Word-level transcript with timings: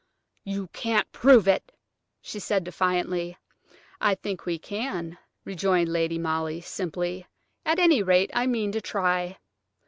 "You 0.43 0.65
can't 0.69 1.11
prove 1.11 1.47
it!" 1.47 1.71
she 2.23 2.39
said 2.39 2.63
defiantly. 2.63 3.37
"I 4.01 4.15
think 4.15 4.47
we 4.47 4.57
can," 4.57 5.19
rejoined 5.45 5.89
Lady 5.89 6.17
Molly, 6.17 6.59
simply; 6.59 7.27
"at 7.67 7.77
any 7.77 8.01
rate, 8.01 8.31
I 8.33 8.47
mean 8.47 8.71
to 8.71 8.81
try. 8.81 9.37